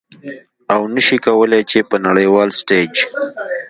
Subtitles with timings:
[0.73, 2.93] او نشي کولې چې په نړیوال ستیج